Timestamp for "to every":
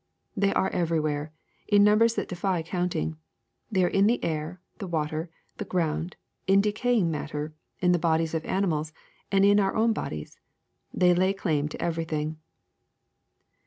11.67-12.05